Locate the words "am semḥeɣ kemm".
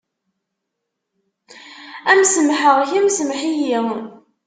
2.11-3.07